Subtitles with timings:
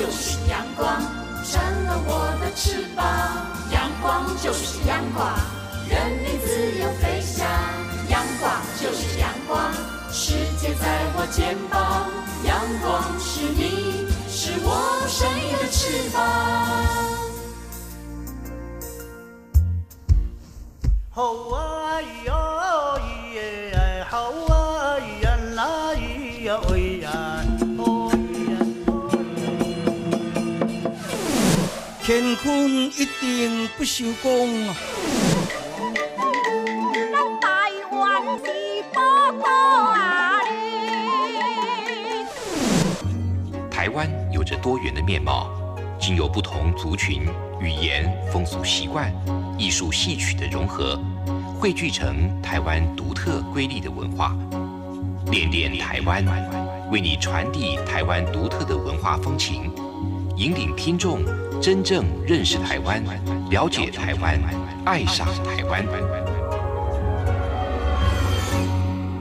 [0.00, 0.98] 就是阳光，
[1.44, 3.04] 成了我的翅膀。
[3.70, 5.28] 阳光就是阳光，
[5.90, 7.46] 任你自由飞翔。
[8.08, 8.50] 阳光
[8.80, 9.70] 就是阳光，
[10.10, 12.08] 世界在我肩膀。
[12.44, 16.16] 阳光是你，是我生命的翅膀。
[21.10, 22.59] 好啊哟
[32.12, 34.66] 乾坤一定不朽功。
[37.12, 39.00] 咱台湾是宝
[39.38, 39.46] 岛
[39.92, 40.40] 啊！
[43.70, 45.52] 台湾有着多元的面貌，
[46.00, 47.28] 经由不同族群、
[47.60, 49.14] 语言、风俗习惯。
[49.56, 50.98] 艺术戏曲的融合，
[51.60, 54.36] 汇聚成台湾独特瑰丽的文化。
[55.30, 56.24] 恋恋台湾，
[56.90, 59.72] 为你传递台湾独特的文化风情，
[60.36, 61.24] 引领听众
[61.60, 63.04] 真正认识台湾，
[63.50, 64.40] 了解台湾，
[64.86, 65.84] 爱上台湾。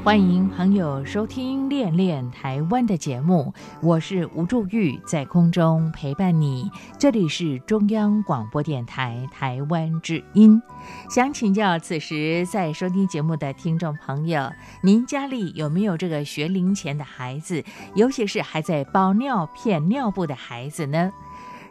[0.06, 6.72] 欢迎朋友收听《恋恋台湾》的节目，我是吴祝玉，在空中陪伴你。
[6.98, 10.62] 这里是中央广播电台台湾之音。
[11.10, 14.50] 想请教此时在收听节目的听众朋友，
[14.82, 17.62] 您家里有没有这个学龄前的孩子，
[17.96, 21.12] 尤其是还在包尿片、尿布的孩子呢？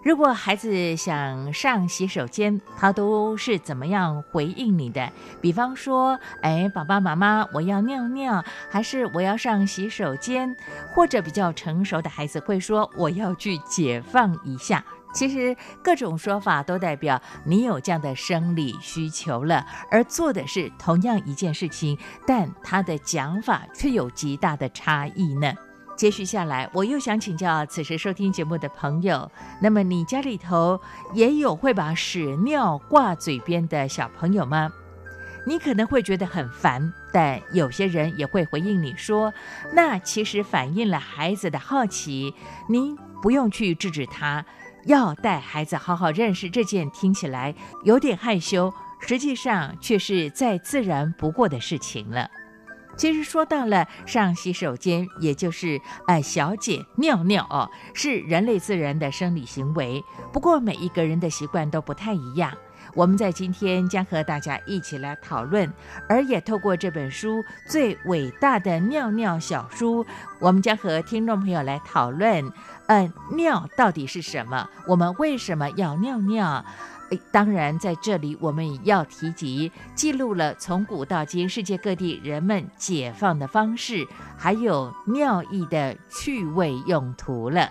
[0.03, 5.11] 如果孩子想上洗手间，他都是怎么样回应你的？
[5.41, 10.57] 比方说，哎，爸爸妈妈，我要尿尿，还是我要上洗手间？
[10.95, 14.85] 或者比较成熟的孩子会说，我要去解放一下。
[15.13, 25.53] 其实各种说法都代表你有这样的生理需求了，而做的是同样一件事情，但他的讲法却有极大的差异呢。
[25.99, 29.29] 接续下来，我又想请教此时收听节目的朋友，
[29.61, 30.81] 那么你家里头
[31.13, 34.71] 也有会把屎尿挂嘴边的小朋友吗？
[35.45, 39.35] 你可能会觉得很烦，但有些人也会回应你说，
[39.73, 42.33] 那其实反映了孩子的好奇，
[42.69, 44.47] 您不用去制止他，
[44.85, 52.31] 要带孩子好好认识这件听起来有点害羞，实际上却是再自然不过的事情了。
[52.99, 60.05] 其实说到了上洗手间，也就是呃小姐尿尿哦，是人类自然的生理行为。
[60.33, 62.53] 不过每一个人的习惯都不太一样。
[62.99, 65.73] 我们在今天将和大家一起来讨论，
[66.09, 70.05] 而也透过这本书最伟大的尿尿小书，
[70.41, 72.53] 我们将和听众朋友来讨论，
[72.89, 74.69] 嗯，尿到底是什么？
[74.85, 76.65] 我们为什么要尿尿？
[77.31, 84.05] 当然，在这里我们也要提及，记录了从古到今世界各地人们解放的方式，
[84.37, 87.71] 还有尿液的趣味用途了。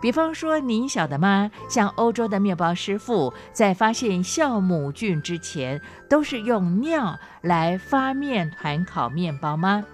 [0.00, 1.50] 比方说，您晓得吗？
[1.68, 9.84] 像欧洲的面包师傅在发现酵母菌之前，都是用尿来发面团烤面包吗？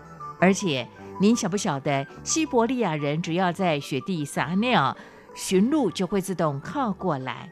[0.40, 0.88] 而且，
[1.20, 4.96] 您晓不晓得，西伯利亚人只要在雪地撒尿，
[5.34, 7.50] 驯鹿就会自动靠过来。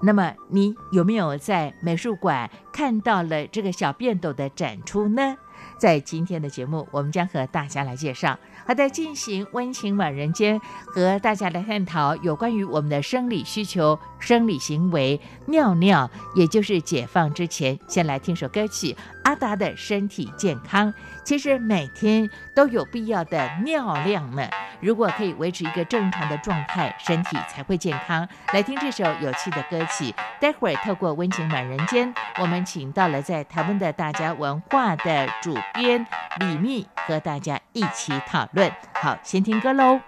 [0.00, 5.36] 那么你有没有在美术馆看到了这个小便斗的展出呢？
[5.78, 8.36] 在今天的节目，我们将和大家来介绍。
[8.64, 15.20] 还在进行温情满人间，和大家来探讨有关于我们的生理需求、生理行为。
[15.46, 18.96] 尿尿，也就是解放之前，先来听首歌曲。
[19.24, 20.92] 阿达的身体健康，
[21.24, 24.48] 其实每天都有必要的尿量呢。
[24.80, 28.28] 如果可以维持一个正常的状态，身体才会健康。
[28.52, 30.12] 来听这首有趣的歌曲。
[30.40, 36.04] 待会儿透过温情满人间，我们请到了在台湾的大家文化的主编
[36.40, 38.70] 李密，和大家一起讨论。
[38.94, 40.00] 好，先听歌喽。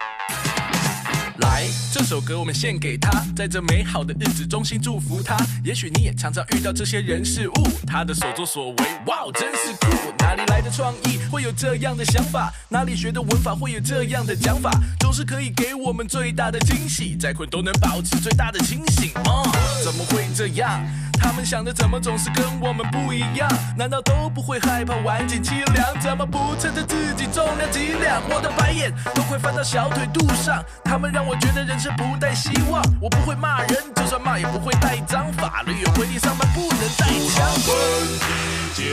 [1.39, 5.37] 来，这首歌我们献给他，在这美好的日子衷心祝福他。
[5.65, 7.53] 也许你也常常遇到这些人事物，
[7.87, 9.89] 他的所作所为，哇，真是酷！
[10.19, 12.53] 哪里来的创意，会有这样的想法？
[12.69, 14.71] 哪里学的文法，会有这样的讲法？
[15.01, 19.11] 总是可以给我们最大的惊喜，再困都能保持最大的清醒。
[19.25, 19.43] 哦，
[19.83, 20.81] 怎么会这样？
[21.25, 23.49] 他们想的怎么总是跟我们不一样？
[23.79, 25.99] 难道都不会害怕晚景凄凉？
[25.99, 28.21] 怎么不趁着自己重量几两？
[28.29, 30.63] 我的白眼都快翻到小腿肚上。
[30.85, 32.83] 他们让我觉得人生不带希望。
[33.01, 35.33] 我不会骂人，就算骂也不会带脏。
[35.33, 37.51] 法律有规定，上班不能带枪。
[37.55, 37.73] 身
[38.21, 38.27] 体
[38.75, 38.85] 健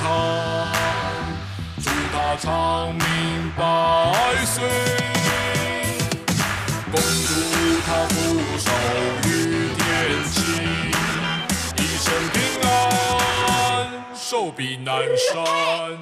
[0.00, 0.68] 康，
[1.82, 3.64] 祝他长命百
[4.46, 4.62] 岁，
[6.92, 8.14] 恭祝他福
[8.56, 8.70] 寿
[14.30, 16.00] 寿比南山。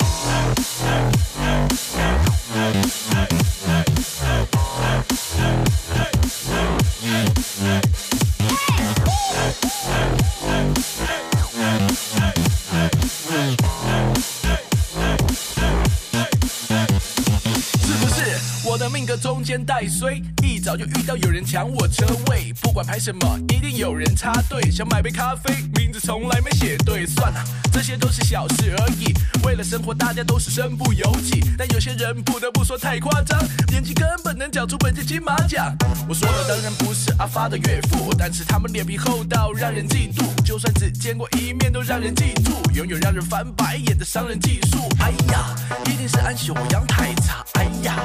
[19.08, 24.70] 个中间带衰，一早就遇到有人抢我车位，不管排什么，一定有人插队。
[24.70, 29.14] 想买杯咖啡，名字从来没写对，算了，这些都是小事而已。
[29.46, 33.40] 为了生活，大家都是身不由己，但有些人不得不说太夸张，
[33.72, 35.74] 演技根本能缴出本届金马奖。
[36.06, 44.86] 我说的当然不是阿发的岳父，但是他们脸皮厚到让人嫉妒，就算只见过一面都让人记住，拥有让人翻白眼的商人技术。
[45.00, 45.56] 哎呀，
[45.86, 47.42] 一定是安秀阳太差。
[47.54, 47.96] 哎呀，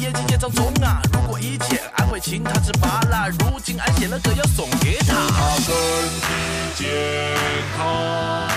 [0.00, 1.02] 业绩也涨中啊。
[1.12, 5.14] 如果以前安会请他吃麻辣，如今安写了歌要送给他。
[5.14, 5.74] 祝他身
[6.20, 6.26] 体
[6.76, 6.88] 健
[7.76, 8.48] 康，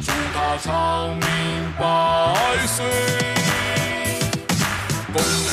[0.00, 1.26] 祝他长命
[1.78, 1.84] 百
[2.66, 2.84] 岁，
[5.12, 5.52] 恭祝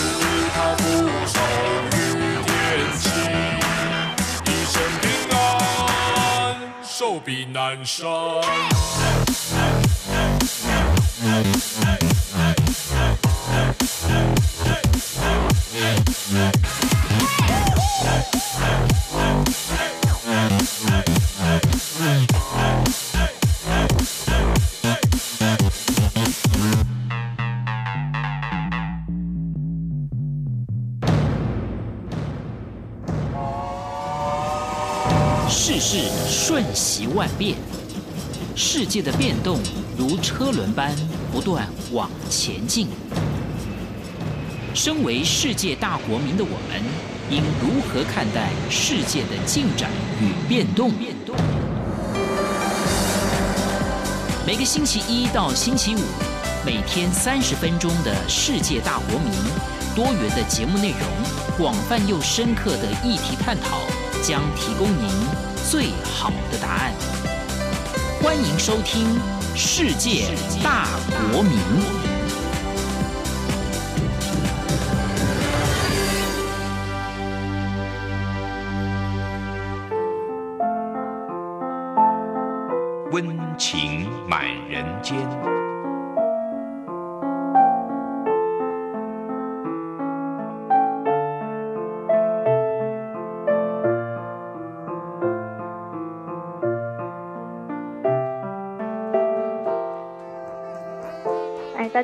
[0.53, 0.83] 他福
[1.27, 1.35] 寿
[1.91, 1.95] 与
[2.45, 2.49] 天
[3.01, 3.03] 齐，
[4.45, 5.03] 一生平
[5.35, 5.37] 安，
[6.83, 8.03] 寿比南山。
[13.81, 14.52] 世
[37.37, 37.55] 变，
[38.55, 39.59] 世界的变动
[39.97, 40.95] 如车轮般
[41.31, 42.87] 不断往前进。
[44.73, 46.81] 身为世界大国民的我们，
[47.29, 49.89] 应如何看待世界的进展
[50.19, 50.91] 与变动？
[54.45, 55.99] 每个星期一到星期五，
[56.65, 59.31] 每天三十分钟的世界大国民，
[59.95, 60.99] 多元的节目内容，
[61.57, 63.77] 广泛又深刻的议题探讨，
[64.23, 65.09] 将提供您
[65.69, 66.93] 最好的答案。
[68.21, 69.19] 欢迎收听
[69.53, 70.33] 《世界
[70.63, 71.59] 大国民》。
[83.11, 85.52] 温情满人间。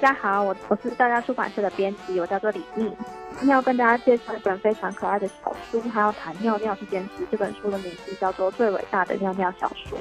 [0.02, 2.90] 大家好，我我是大家出版社的编辑，我叫做李毅。
[3.38, 7.28] 今天要跟大家介绍一本非常可爱的小书，它要谈尿尿这件事。
[7.30, 10.00] 这本书的名字叫做《最伟大的尿尿小说》。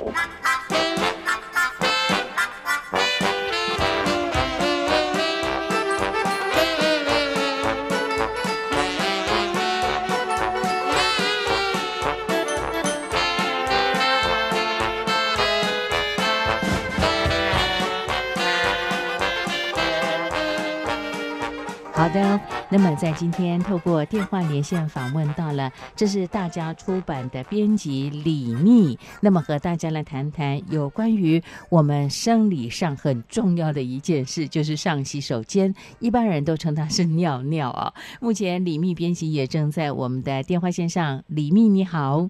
[22.71, 37.95] 那么在今天透过电话连线访问到了，这是大家出版的编辑李密，那么和大家来谈谈有关于我们生理上很重要的一件事，就是上洗手间，一般人都称它是尿尿啊。
[38.21, 42.29] 目前李密编辑也正在我们的电话线上，李密你好。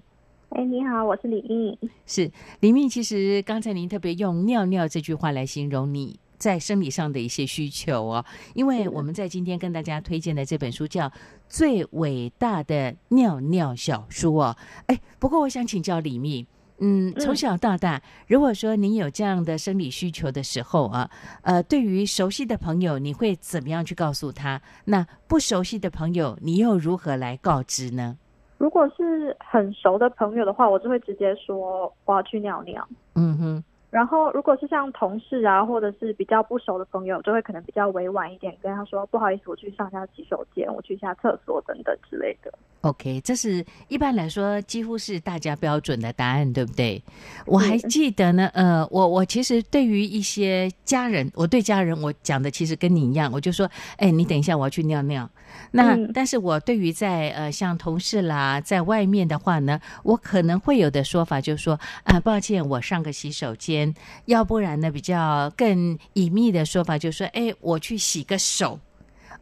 [0.50, 1.78] 哎，你好，我是李密。
[2.07, 2.30] 是
[2.61, 6.21] 李密，其实刚才您特别用“尿尿”这句话来形容你。
[6.38, 11.09] 在生理上的一些需求哦，因为我们在今天跟大家推荐的这本书叫
[11.49, 14.57] 《最伟大的尿尿小书》哦。
[14.87, 16.47] 哎，不过我想请教李密，
[16.78, 21.11] 嗯，从小到大，如果说您有这样的生理需求的时候啊，
[21.42, 24.62] 呃，对于熟悉的朋友，你会怎么样去告诉他？
[24.85, 28.16] 那不熟悉的朋友，你又如何来告知呢？
[28.59, 32.88] 如果是很熟的朋友的话，我就会直接说我要去尿尿。
[33.14, 33.64] 嗯哼。
[33.90, 42.52] 然后，如果是像同事啊，或者是比较不熟的朋友，就会可能比较委婉一点，跟他说：“不好意思，我去上下洗手间，我去一下厕所等等之类的。”
[42.83, 47.02] OK，这是一般来说几乎是大家标准的答案，对不对？
[47.47, 55.28] 我还记得呢，呃，我我其实对于一些家人，我对家人我讲的其实跟你一样，我就说：“哎，你等一下，我要去尿尿。”
[55.73, 63.77] 那但是我对于在呃像同事啦，在外面的话呢，我可能会有的说法就是说：“啊，抱歉，我上个洗手间。”
[64.26, 68.78] 要不然呢，比较更隐秘的说法就是说：“哎，我去洗个手。”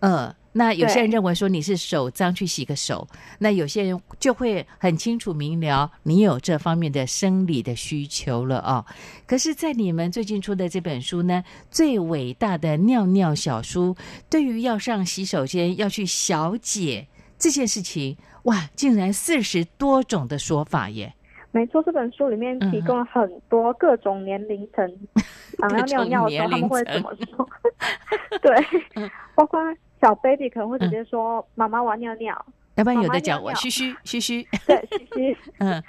[0.00, 8.84] 呃，那有些人认为说你是手脏去洗个手，那有些人就会很清楚明了你有这方面的生理的需求了哦。
[9.26, 13.94] 可是，在你们最近出的这本书呢，《最伟大的尿尿小书》，
[14.28, 21.14] 对于要上洗手间要去小解这件事情，哇，竟然四十多种的说法耶！
[21.52, 24.86] 没错，这本书里面提供了很多各种年龄层
[25.58, 27.48] 想要尿尿的时候他们会怎么说？
[28.42, 29.60] 对，包括。
[29.98, 32.46] 小 baby 可能会直接说：“妈妈我要尿尿。
[32.74, 35.36] 要不然有的讲我嘘嘘嘘嘘，” 对，嘘嘘。
[35.58, 35.82] 嗯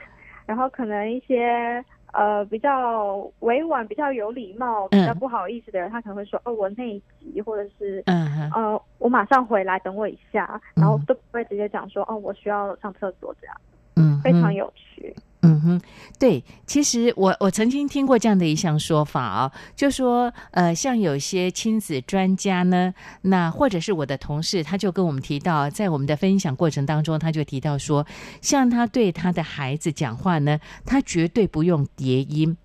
[0.45, 1.83] 然后可能一些
[2.13, 13.55] 呃比较委婉、比较有礼貌、比较嗯不好意思的人，他可能会说：“哦，我内急，或者是嗯哼呃我马上回来，等我一下。”然后都不会直接讲说：“哦，我需要上厕所。”这样
[13.97, 15.13] 嗯非常有趣。
[15.41, 15.81] 嗯哼，
[16.17, 28.05] 对，其实我我曾经听过这样的一项说法啊、就说呃，像有些亲子专家呢，那或者是我的同事，他就跟我们提到，在我们的分享过程当中，他就提到说，
[28.41, 32.57] 像他对他的孩子讲话呢，他绝对不用叠音。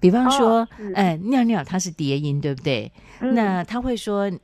[0.00, 2.92] 比方说哦，呃，尿尿他是叠音，对不对？
[3.20, 4.38] 嗯那他会说，他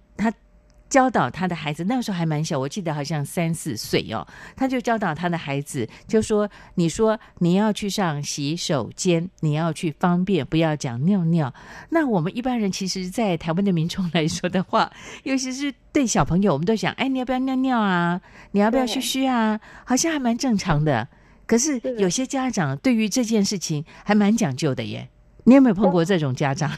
[0.90, 11.54] 教导他的孩子，那个时候还蛮小，我记得好像三四岁哦，他就教导他的孩子，就说：“你说你要去上洗手间，你要去方便，不要讲尿尿。”
[11.88, 14.92] 那我们一般人其实，在台湾的民众来说的话，
[15.23, 18.20] 尤其是对小朋友，我们都想：“哎，你要不要尿尿啊？
[18.50, 21.06] 你要不要嘘嘘啊？”好像还蛮正常的。
[21.47, 25.09] 可是有些家长对于这件事情还蛮讲究的耶。
[25.44, 26.70] 你有没有碰过这种家长？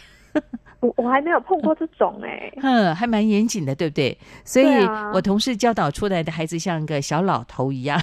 [0.83, 4.19] 我我还没有碰过这种哎、哼，还蛮严谨的，对不对？
[4.45, 8.01] 所以啊我同事教导出来的孩子像个小老头一样，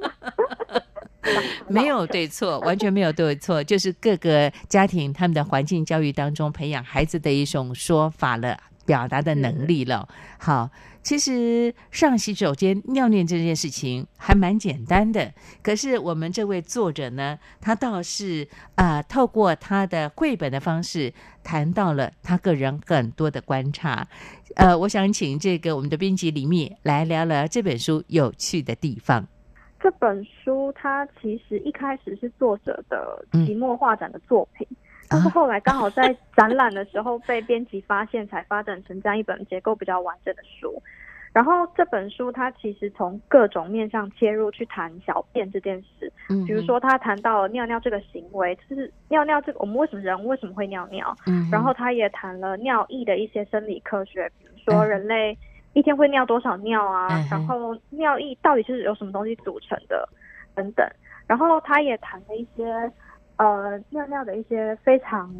[1.68, 8.56] 没有对错，完全没有对错，就是各个家庭他们的环境教育当中培养孩子的一种说法了。
[8.86, 10.08] 表达的能力了。
[10.36, 10.68] 好，
[11.02, 24.06] 其实上洗手间尿尿这件事情还蛮简单的，可是我们这位作者呢，他倒是啊、呃透过他的绘本的方式谈到了他个人很多的观察。
[24.56, 29.26] 呃，我想请这个我们的编辑李密来聊聊这本书有趣的地方。
[29.82, 34.66] 这本书它其实一开始是作者的嗯期末画展的作品，
[35.10, 40.80] 但是啊后来刚好在展览的时候被编辑发现，才发展成这样一本结构比较完整的书。
[41.32, 55.38] 然后这本书它其实从各种面向切入去谈小便这件事，嗯，比如说他谈到了尿尿这个行为，就是尿尿这个我们为什么人为什么会尿尿，嗯，然后他也谈了尿液的一些生理科学，比如说嗯人类
[55.72, 60.08] 一天会尿多少尿啊，嗯然后尿液到底是由什么东西组成的
[60.54, 60.84] 等等。
[61.28, 62.64] 然后他也谈了一些
[63.40, 65.34] 呃尿尿的一些非常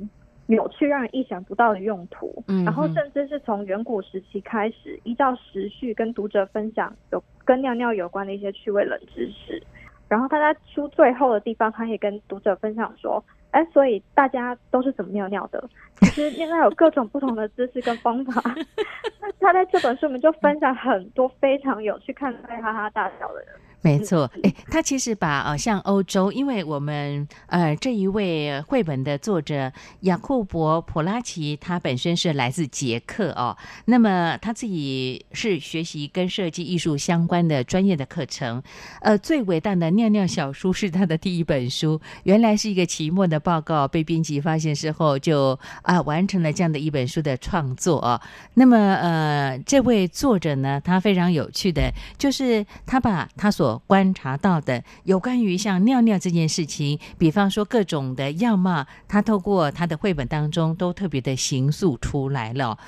[0.46, 2.42] 有趣、让人意想不到的用途。
[2.48, 9.62] 嗯然后甚至是从远古时期开始，依照时序跟读者分享有跟尿尿有关的一些趣味冷知识。
[10.08, 15.62] 然后他在书最后的地方，他也跟读者分享说，哎，所以大家都是怎么尿尿的？
[16.12, 18.42] 其实尿尿有各种不同的姿势跟方法。
[19.22, 23.48] 那他在这本书里面就分享很多非常有趣、看来哈哈大笑的人。
[23.82, 33.56] 没错，哎，他其实把呃，像欧洲，因为我们呃这一位绘本的作者雅库伯普拉奇，他本身是来自捷克哦，
[33.86, 38.62] 那么他自己是学习跟设计艺术相关的专业的课程，
[39.00, 48.20] 呃，最伟大的尿尿小书是他的第一本书，原来是一个期末的报告，被编辑发现之后就啊、完成了这样的一本书的创作哦。
[48.54, 62.78] 那么呃，这位作者呢，他非常有趣的，就是他把他所观察到的有关于像尿尿这件事情，比方说各种的样貌，他透过他的绘本当中都特别的形塑出来了。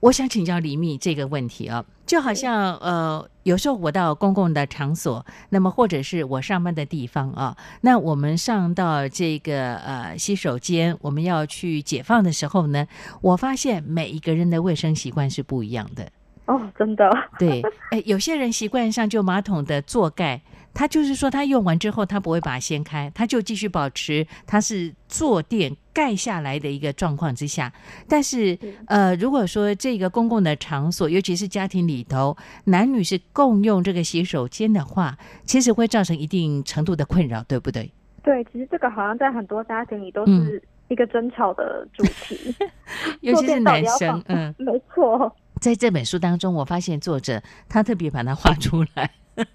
[0.00, 12.88] 我想请教李密这个问题啊，就好像呃，有时候我到公共的场所，那么或者是我上班的地方啊，那我们上到这个呃洗手间，我们要去解放的时候呢，
[13.20, 16.10] 我发现每一个人的卫生习惯是不一样的。
[16.46, 20.40] 哦，真的， 对，哎，有些人习惯上就马桶的座盖，
[20.74, 27.72] 他就是说他用完之后他不会把它掀开，他就继续保持它是坐垫盖下来的一个状况之下。
[28.08, 37.90] 但是呃，如果说这个公共的场所，尤其是家庭里头，男女是共用这个洗手间的话，其实会造成一定程度的困扰，对不对？
[38.24, 42.54] 对，其实这个好像在很多家庭里都嗯是一个争吵的主题，
[43.20, 44.54] 尤其是男生，嗯。
[44.58, 49.12] 没错，在这本书当中，我发现作者他特别把它画出来。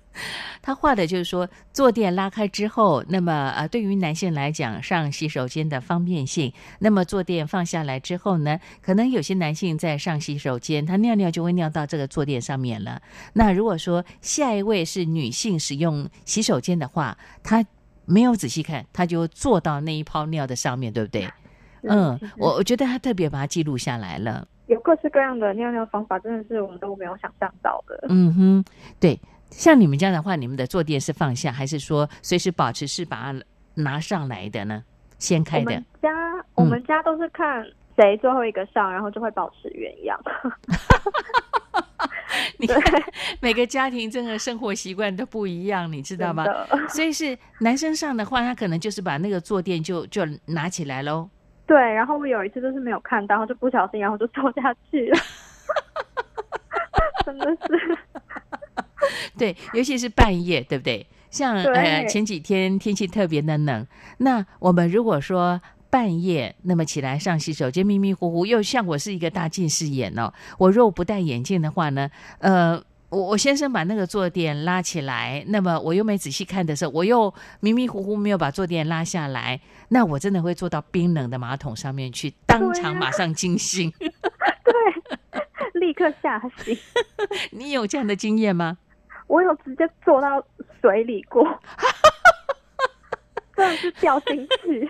[0.64, 6.54] 他画的就是说，坐垫拉开之后，那么呃，对于男性来讲，上洗手间的方便性。
[6.80, 13.02] 那么坐垫放下来之后呢，可能有些男性在上洗手间，他尿尿就会尿到这个坐垫上面了。
[13.34, 17.66] 那如果说下一位是女性使用洗手间的话，她
[18.06, 21.30] 没有仔细看，她就坐到那一泡尿的上面，对不对？
[21.84, 24.48] 嗯，我我觉得他特别把它记录下来了。
[24.68, 28.06] 有各式各样的尿尿方法，真的是我们都没有想象到的。
[28.10, 28.66] 嗯哼，
[29.00, 29.20] 对，
[29.50, 33.42] 像你们家的话，你们的坐垫是放下，还是说随时保持是把它
[33.76, 34.84] 拿上来的呢？
[35.18, 36.10] 掀开的我们，家
[36.56, 40.20] 我们家都是看谁最后一个上，然后就会保持原样。
[42.60, 42.82] 你看
[43.40, 46.46] 每个家庭真的生活习惯都不一样，你知道吗？
[46.90, 51.30] 所以是男生上的话，他可能就是把那个坐垫就就拿起来喽。
[51.68, 55.20] 对，然后我有一次就是没有看到，然后就不小心，然后就坐下去了，
[57.26, 57.98] 真的是。
[59.38, 61.06] 对，尤其是半夜，对不对？
[61.30, 63.86] 像呃前几天天气特别的冷，
[64.20, 72.10] 那我们如果说半夜那么起来上洗手间迷迷糊糊，又像我是一个大近视眼哦，我若不戴眼镜的话呢，
[72.40, 72.82] 呃。
[73.10, 79.60] 我我先生把那个坐垫拉起来，那么我又没仔细看的时候，我又迷迷糊糊没有把坐垫拉下来，
[79.90, 83.92] 那我真的会坐到冰冷的马桶上面去，当场马上惊醒。
[84.00, 84.74] 对，
[85.80, 86.78] 立刻吓醒。
[87.52, 88.78] 你有这样的经验吗？
[89.28, 90.46] 我有直接坐到
[90.82, 91.44] 水里过，
[93.56, 94.90] 真的是掉进去。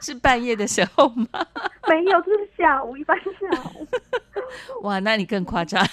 [0.00, 1.26] 是半夜的时候吗？
[1.88, 3.86] 没有，就是下午，一般下午。
[4.82, 5.84] 哇，那你更夸张。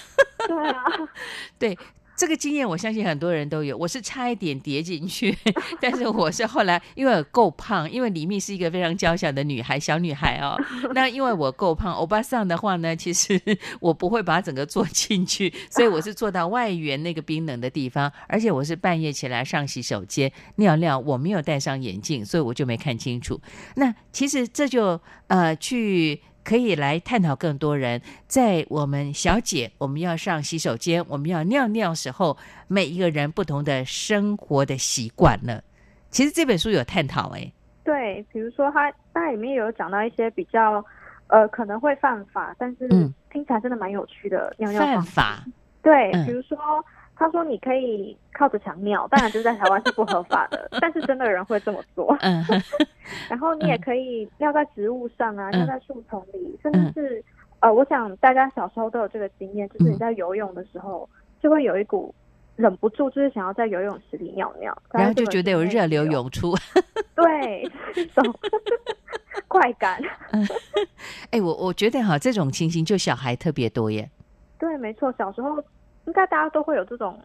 [0.48, 0.84] 对啊，
[1.60, 1.77] 对
[2.15, 3.77] 这个经验，我相信很多人都有。
[3.77, 5.34] 我是差一点跌进去，
[5.79, 10.58] 但是我是后来因为我够胖，因为李密是一个非常娇小的女孩，小女孩哦。
[10.93, 13.41] 那因为我够胖，欧巴桑的话呢，其实
[13.79, 23.39] 我不会把它整个坐进去，所以我是坐到外缘那个冰冷的地方，而且我是半夜起来上洗手间尿尿，我没有戴上眼镜，所以我就没看清楚。
[23.75, 26.22] 那其实这就呃去。
[26.43, 35.63] 可以来探讨更多人在我们小姐我们要上洗手间，我们要尿尿时候，每一个人不同的生活的习惯了。
[36.10, 37.51] 其实这本书有探讨，哎，
[37.84, 40.84] 对，比如说它它里面有讲到一些比较
[41.27, 45.01] 呃可能会犯法，但是嗯听起来真的蛮有趣的尿尿犯。
[45.03, 45.46] 法，
[45.84, 46.58] 对，嗯比如说
[47.19, 52.15] 他说你可以靠着墙尿，当然就是在台湾是不合法的， 但是真的有人会这么做。
[52.21, 52.41] 嗯
[53.29, 57.23] 然后你也可以尿在植物上啊，嗯尿在树丛里，甚至是
[57.60, 61.08] 呃，我想大家小时候都有这个经验，就是你嗯在游泳的时候
[61.43, 62.15] 就会有一股
[62.55, 66.55] 忍不住就是想要在游泳池里尿尿，然后就觉得有热流涌出。
[67.15, 68.34] 对，这种
[69.49, 70.01] 快感。
[71.32, 74.10] 哎，我我觉得哈，这种情形就小孩特别多耶。
[74.58, 75.62] 对，没错，小时候
[76.10, 77.17] 应该大家都会有这种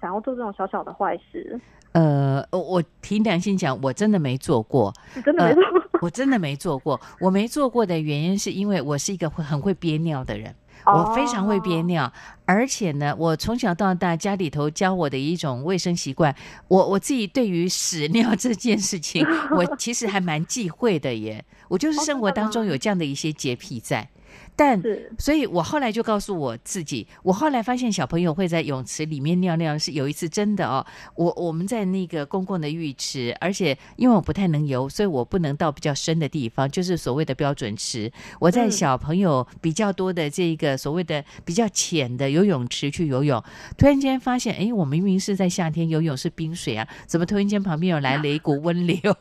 [0.00, 1.58] 想要做这种小小的坏事，
[1.92, 5.56] 呃，我我凭良心讲，我真的没做过，你真的。
[6.02, 7.00] 我真的没做过。
[7.18, 10.54] 我没做过的原因是因为我是一个会很会憋尿的人。
[10.84, 12.12] 我非常会憋哦尿，
[12.44, 16.32] 而且呢，我从小到大家里头教我的一种卫生习惯，
[16.68, 21.42] 我我自己对于屎尿 这件事情，我其实还蛮忌讳的耶。
[21.68, 24.06] 我就是哦生活当中有这样的一些洁癖在，
[24.56, 24.82] 但
[25.18, 38.10] 所以我后来就告诉我自己，我后来发现小朋友会在泳池里面尿尿，是有一次真的哦，我我们在那个公共的浴池，而且因为我不太能游，所以我不能到比较深的地方，就是所谓的标准池。
[38.40, 43.42] 我在嗯小朋友比较多的这个所谓的比较浅的游泳池去游泳，
[43.76, 48.98] 突然间发现，哎，我明明是在夏天游泳是冰水啊，怎么突然间旁边有来了一股温流？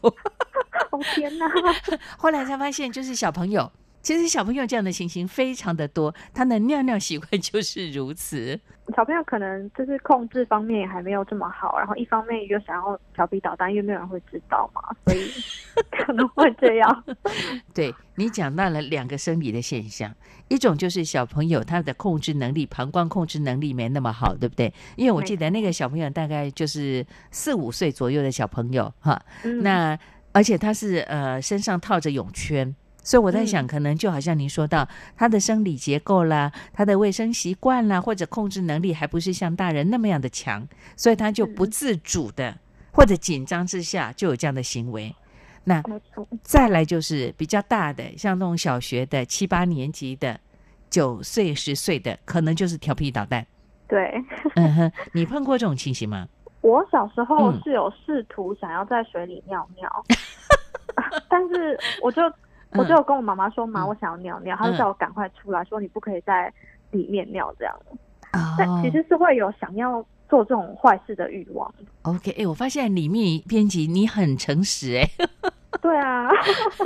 [0.92, 1.46] 哦天哪，
[2.18, 3.70] 后来才发现，就是小朋友，
[4.06, 8.60] 其实小朋友这样的情形非常的多，他的尿尿习惯就是如此。
[8.96, 15.28] 小朋友可能就是控制方面也还没有这么好，然后一方面又想要调皮捣蛋，因为没有人会知道嘛，所以
[15.90, 17.04] 可能会这样。
[17.74, 20.14] 对你讲到了两个生理的现象，
[20.50, 24.72] 一种就是小朋友他的控制能力、膀胱控制能力没那么好，对不对？
[24.98, 29.98] 因为我记得那个小朋友大概就是四五岁左右的小朋友哈，嗯，那
[30.32, 32.76] 而且他是呃身上套着泳圈。
[33.06, 42.58] 所以我在想，嗯可能就好像您说到，他的生理结构啦，他的卫生习惯啦，或者控制能力还不是像大人那么样的强，所以他就不嗯自主的
[42.92, 45.16] 或者紧张之下就有这样的行为。
[45.66, 45.84] 那，
[46.42, 50.40] 再来就是比较大的，像那种小学的七八年级的，
[50.90, 53.46] 九岁十岁的，可能就是调皮捣蛋。
[53.88, 54.14] 对。
[54.56, 56.28] 嗯哼，你碰过这种情形吗？
[56.62, 60.06] 我小时候嗯是有试图想要在水里尿尿，
[61.30, 62.22] 但是我就
[62.78, 66.52] 我就有跟我妈妈说，妈，嗯我想要尿尿，她就嗯叫我赶快出来，说你不可以在
[66.92, 67.76] 里面尿这样。
[68.34, 71.74] 哦但其实是会有想要做这种坏事的欲望。
[72.02, 75.10] OK，哎，我发现李密编辑你很诚实哎，
[75.82, 76.28] 对啊，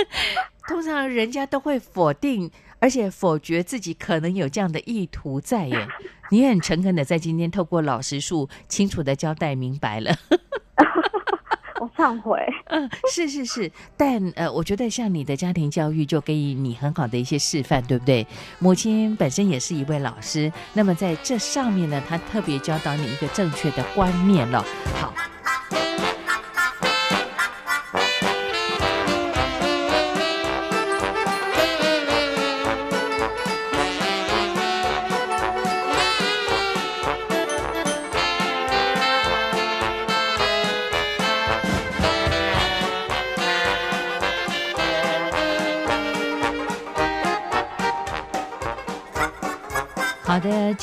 [0.68, 5.88] 通常人家都会否定，而且否决自己可能有这样的意图在耶。
[6.30, 10.12] 你很诚恳的在今天透过老实树清楚的交代明白了。
[11.80, 12.40] 我忏悔。
[12.68, 18.26] 嗯，是是是，但呃，我觉得像你的家庭教育就给予你很好的一些示范，对不对？
[18.60, 24.64] 母亲本身也是一位老师，那么在这上面呢，她特别教导你一个正确的观念了。
[24.96, 25.14] 好。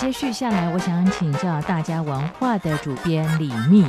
[0.07, 3.85] 接续下来，我想请教大家文化的主编李密，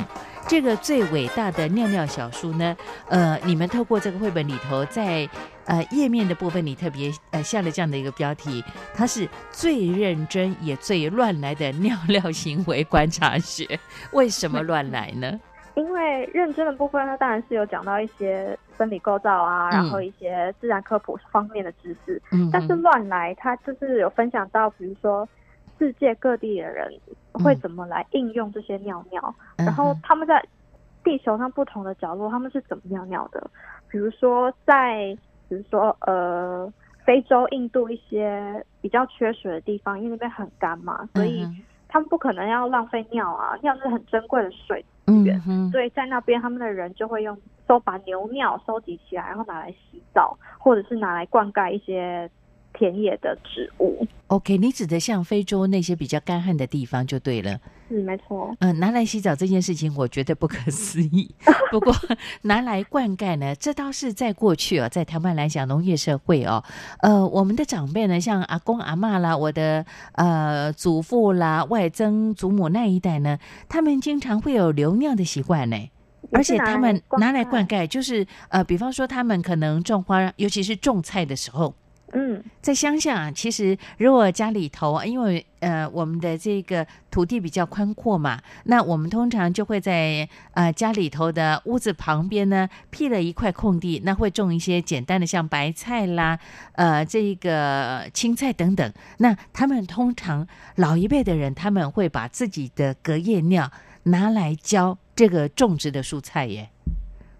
[0.48, 2.76] 这个最伟大的尿尿小书呢，
[3.08, 5.28] 呃，你们透过这个绘本里头，在
[5.64, 8.64] 呃页面的部分，你特别呃下了这样的一个标题，
[8.96, 13.78] 它是最认真也最乱来的尿尿行为观察学。
[14.10, 15.38] 为什么乱来呢？
[15.76, 22.20] 因为认真的部分，它当然是有讲到一些生理构造啊，嗯然后一些自然科普方面的知识。
[22.32, 25.28] 嗯，但是乱来，它就是有分享到，比如说
[25.78, 26.92] 世界各地的人
[27.32, 30.44] 会怎么来应用这些尿尿，嗯然后他们在
[31.02, 33.50] 地球上不同的角落，他们是怎么尿尿的？
[33.88, 35.16] 比如说在，
[35.48, 36.72] 比如说呃。
[37.04, 41.42] 非洲、印度一些比较缺水的地方，因为那边很干嘛，所以
[41.88, 47.34] 他们不可能要浪费尿啊，尿是很珍贵的水嗯哼，所以在那边他们的人就会用
[47.66, 52.30] 收把牛尿收集起来，然后拿来洗澡，或者是拿来灌溉一些
[52.74, 54.06] 田野的植物。
[54.28, 57.58] OK，你指的像非洲那些比较干旱的地方就对了。
[57.88, 61.34] 是没错，嗯、拿来洗澡这件事情，我觉得不可思议。
[61.72, 61.94] 不过
[62.42, 66.62] 拿来灌溉呢，这倒是在过去哦，在台湾来讲，农业社会哦，
[67.00, 73.38] 呃，我们的长辈呢，像阿公阿嬷啦，我的呃祖父啦、外曾祖母那一代呢，
[73.70, 75.76] 他们经常会有留尿的习惯呢。
[76.30, 81.74] 而且他们拿来灌溉，溉，就是呃，比方说他们可能种花，尤其是种菜的时候，
[82.12, 96.38] 嗯，在乡下啊，其实如果家里头，因为呃我们的这个土地比较宽阔嘛，那我们通常就会在呃家里头的屋子旁边呢辟了一块空地，那会种一些简单的像白菜啦，
[96.72, 98.90] 呃这个青菜等等。
[99.18, 103.70] 那他们通常老一辈的人，他们会把自己的隔夜尿
[104.04, 106.70] 拿来浇这个种植的蔬菜耶，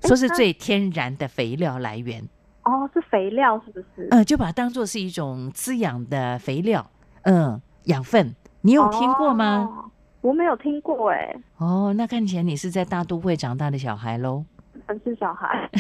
[0.03, 2.29] 说是最天然的肥料来源。
[2.69, 4.09] 哦，是肥料是不是？
[4.11, 6.91] 嗯，就把它当做是一种滋养的肥料，
[7.23, 8.35] 嗯，养分。
[8.61, 9.67] 你有听过吗？
[9.85, 9.91] 哦？
[10.21, 14.45] 我没有听过哎，哦，那看起来你是在大都会长大的小孩喽，
[14.87, 15.71] 城市小孩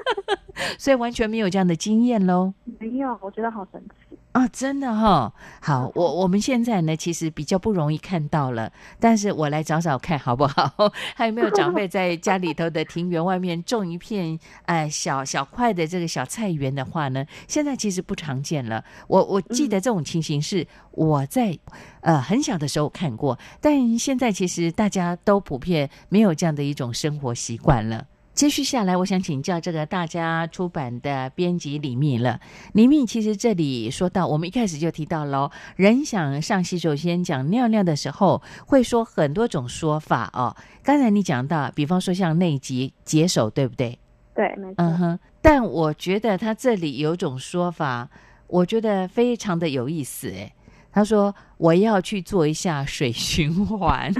[0.78, 2.52] 所以完全没有这样的经验喽。
[2.78, 4.09] 没有，我觉得好神奇。
[4.32, 10.72] 啊，真的哈、好，我我们现在呢，其实比较不容易看到了，但是我来找找看好不好？
[11.16, 17.26] 还有没有长辈在家里头的庭园外面种一片呃小小块的这个小菜园的话呢？
[17.48, 18.84] 现在其实不常见了。
[19.08, 21.58] 我我记得这种情形是我在
[22.00, 28.06] 呃很小的时候看过，但现在其实大家都普遍没有这样的一种生活习惯了。
[28.40, 32.40] 接续下来，我想请教这个大家出版的编辑李密了。
[32.72, 40.56] 李密其实这里说到，我们一开始就提到喽，人想上洗手间讲尿尿的时候，会说很多种说法哦。
[40.82, 43.98] 刚才你讲到，比方说像内急解手，对不对？
[44.34, 44.74] 对，没错。
[44.78, 45.18] 嗯哼。
[45.42, 48.08] 但我觉得他这里有种说法，
[48.46, 50.30] 我觉得非常的有意思。
[50.30, 50.50] 哎，
[50.90, 54.10] 他说我要去做一下水循环。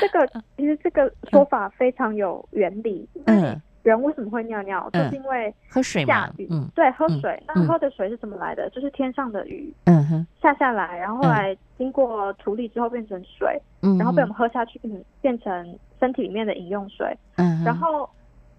[0.00, 0.26] 这个
[0.56, 3.08] 其实这个说法非常有原理。
[3.26, 4.88] 嗯，人为什么会尿尿？
[4.92, 6.48] 嗯就是因为喝水嘛，下雨。
[6.50, 7.42] 嗯对，喝嗯水。
[7.48, 8.68] 嗯那喝的水是怎么来的？
[8.70, 18.08] 就是天上的雨嗯哼下下来，然后后来经过处理之后变成水，嗯，然后被我们喝下去，变成变成身体里面的饮用水，嗯，然后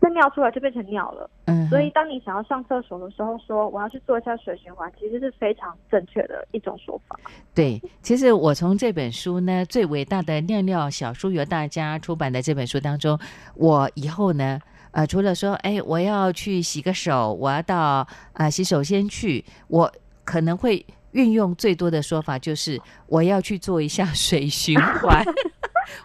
[0.05, 1.27] 这尿出来就变成尿了。
[1.45, 7.19] 嗯，所以当你想要上厕所的时候，说我要去做一下水循环，其实是非常正确的一种说法。
[7.55, 13.17] 对，其实我从这本书呢，最伟大的尿尿小书由大家出版的这本书当中，
[13.55, 14.59] 我以后呢，
[14.91, 19.91] 呃，除了说，哎，我要去洗个手，我要到呃洗手间去，我
[20.23, 25.23] 可能会运用最多的说法就是我要去做一下水循环。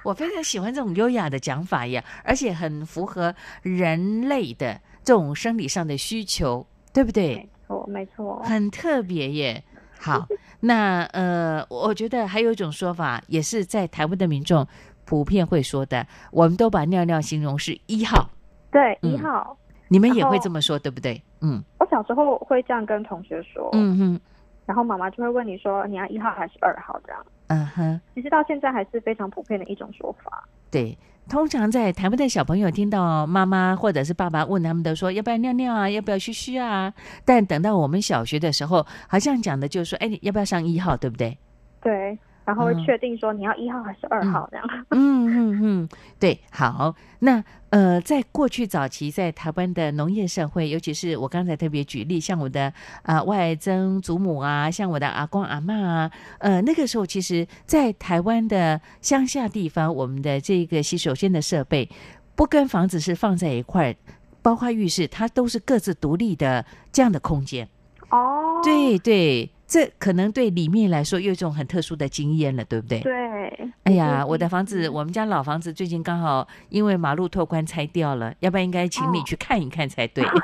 [0.05, 7.37] 我非常喜欢这种优雅的讲法呀，而且很符合人类的这种生理上的需求，对不对？
[7.37, 8.43] 没错，没错。
[8.45, 9.63] 很特别耶。
[9.99, 10.27] 好，
[10.61, 14.67] 那呃，我觉得还有一种说法，也是在台湾的民众
[15.05, 18.31] 普遍会说的，我们都把尿尿形容是一号，
[18.73, 19.55] 对，嗯一号，
[19.89, 21.23] 你们也会这么说，对不对？
[21.43, 24.21] 嗯我小时候会这样跟同学说，嗯哼
[24.65, 27.27] 然后妈妈就会问你说你要一号还是二号这样。
[27.51, 30.49] 嗯哼，其实到现在还是非常普遍的一种说法。
[30.71, 30.97] 对。
[31.29, 36.93] 通常在台湾的小朋友听到妈妈或者是爸爸问他们，都说要不要尿尿啊，要不要嘘嘘啊。
[37.25, 41.39] 但等到我们小学的时候，好像讲的就是说，哎，你要不要上一号，对不对？
[41.81, 42.19] 对，
[42.51, 44.67] 然后会嗯确定说你要一号还是二号这样。
[44.91, 52.73] 嗯嗯嗯，对，好，那呃，在过去早期，在台湾的农业社会，尤其是我刚才特别举例，像我的
[53.05, 56.11] 呃外曾祖母啊，像我的阿公阿嬷啊，
[56.41, 61.89] 呃，那个时候其实，在台湾的乡下地方，我们的这个洗手间的设备
[62.35, 63.97] 不跟房子是放在一块儿，
[64.43, 67.69] 包括浴室，它都是各自独立的这样的空间。
[68.11, 72.99] 哦，对对，这可能对里面来说有一种很特殊的经验了，对不对？
[72.99, 80.25] 对，哎呀，嗯我的房子，嗯我们家老房子最近刚好因为马路拓宽拆掉了，要不然应该请你哦去看一看才对。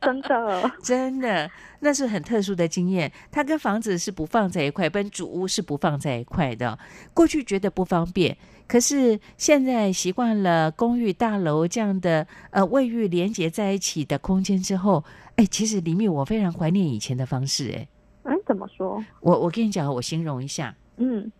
[0.00, 3.12] 真的， 真的，那是很特殊的经验。
[3.32, 6.78] 它跟房子是不放在一块，跟主屋是不放在一块的。
[7.12, 8.34] 过去觉得不方便，
[8.68, 15.04] 可是现在习惯了公寓大楼这样的呃卫浴连接在一起的空间之后，
[15.38, 17.70] 哎，其实李密我非常怀念以前的方式。
[17.70, 17.88] 哎，
[18.24, 19.02] 哎，怎么说？
[19.20, 21.30] 我我跟你讲，我形容一下，嗯，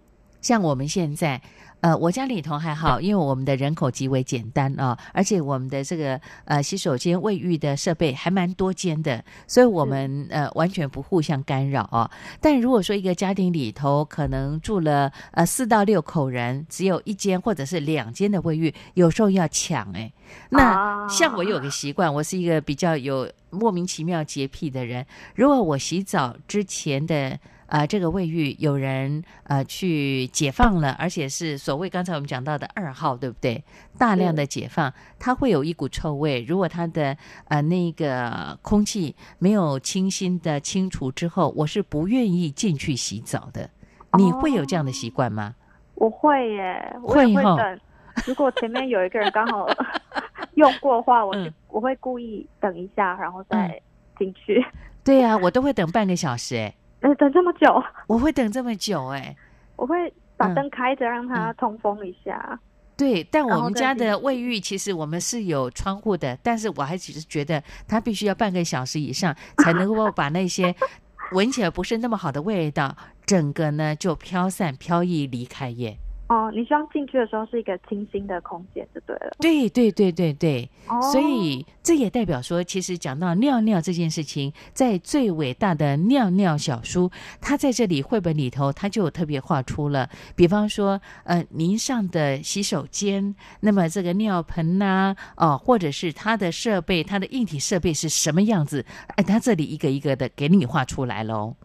[0.41, 1.43] 像我们现在，
[1.81, 12.11] 呃，我家里头还好，因为我们的人口极为简单啊，而且我们的这个呃洗手间、卫浴的设备还蛮多间的，所以我们呃完全不互相干扰啊。
[12.41, 20.13] 但如果说一个家庭里头可能住了呃四到六口人，只有一间或者是两间的卫浴，有时候要抢哎、
[20.51, 25.07] 那啊像我有个习惯，我是一个比较有莫名其妙洁癖的人。
[25.35, 27.39] 如果我洗澡之前的
[27.69, 33.63] 呃这个卫浴有人呃去解放了，而且是所谓刚才我们讲到的二号，对不对？
[33.97, 36.45] 大量的解放，它会有一股臭味。
[36.47, 37.17] 如果它的
[37.49, 43.71] 呃那个空气没有清新的清除之后，我是不愿意进去洗澡的。
[44.19, 45.55] 你会有这样的习惯吗？
[45.95, 47.81] 我会耶，我也会等。
[48.27, 49.67] 如果前面有一个人刚好
[50.55, 53.81] 用过的话，我就、嗯我会故意等一下，然后再
[54.19, 54.65] 进去。
[55.05, 59.37] 对呀、我都会等半个小时、哎，呃，等这么久，我会等这么久、哎。
[59.77, 62.59] 我会把嗯灯开着，让它嗯通风一下。
[62.97, 70.75] 对，但我们家的卫浴其实我们是有窗户的，但是我还只是觉得它必须要半个小时以上才能够把那些
[71.31, 75.97] 闻起来不是那么好的味道，整个呢就飘散飘逸离开耶。
[76.29, 79.33] 哦，你希望进去的时候是一个清新的空间就对了。
[79.41, 87.11] 对对对对对，哦，所以这也代表说，其实讲到尿尿这件事情，在最伟大的尿尿小书，
[87.41, 98.85] 它在这里绘本里头，它就有特别画出了，比方说，呃，您上的洗手间，那么这个尿盆呐、哦、或者是它的设备，它的硬体设备是什么样子，
[99.17, 101.57] 哎，它这里一个一个的给你画出来喽。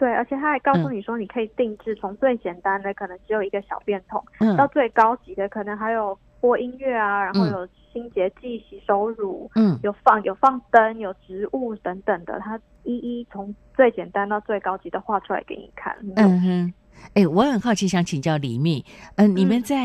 [0.00, 15.94] 对，而且他还告诉嗯你说，你可以定制从最简单的可能只有一个小便桶，嗯到最高级的可能还有播音乐啊，然后嗯有清洁剂、洗手乳，嗯，有放有放灯、有植物等等的，他一一从最简单到最高级的画出来给你看。
[16.00, 16.74] 嗯，嗯哼，
[17.12, 18.82] 哎，我很好奇，想请教李密，
[19.16, 19.76] 嗯、你们嗯在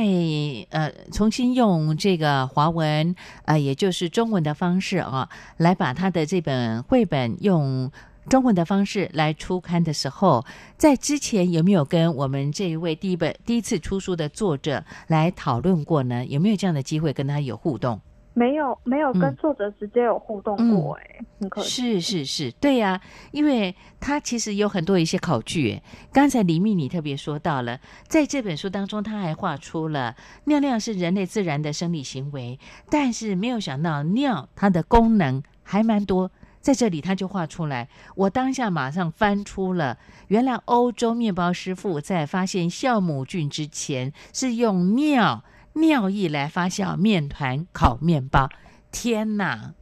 [0.70, 7.92] 呃重新用这个华文呃，也就是中文的方式啊，来把他的这本绘本用。
[8.30, 10.46] 中文的方式来出刊的时候，
[10.78, 16.26] 在之前有没有跟我们这一位第一本第一次出书的作者来讨论过呢？
[16.26, 18.02] 有没有这样的机会跟他有互动？
[18.34, 22.00] 没有没有嗯跟作者直接有互动过、哎、很可惜。
[22.00, 23.00] 是是是，对呀、
[23.32, 25.70] 因为他其实有很多一些考据。
[25.70, 32.60] 诶刚才李密你特别说到了，在这本书当中，他还画出了尿尿是人类自然的生理行为，
[32.90, 36.30] 但是没有想到尿它的功能还蛮多。
[36.66, 37.88] 在这里，他就画出来。
[38.16, 40.00] 我当下马上翻出了，
[40.30, 48.50] 原来欧洲面包师傅在发现酵母菌之前，是用尿尿液来发酵面团、烤面包。
[48.92, 49.76] 天哪！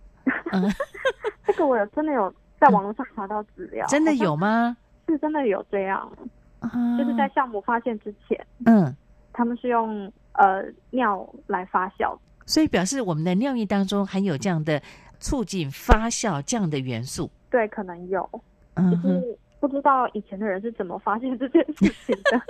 [0.52, 0.69] 嗯，
[1.48, 4.76] 这个我有真的有在网络上查到资料，真的有吗？
[5.08, 6.12] 是真的有这样，
[6.60, 8.93] 啊就是在酵母发现之前，嗯，
[9.32, 12.13] 他们是用呃尿来发酵。
[12.46, 14.82] 所以表示我们的尿液当中含有这样的
[15.24, 17.32] 促进发酵这样的元素。
[17.50, 18.30] 对，可能有，
[18.74, 22.42] 嗯哼，只是不知道以前的人是怎么发现这件事情的。